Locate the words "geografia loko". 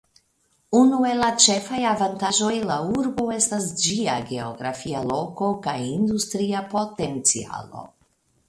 4.33-5.53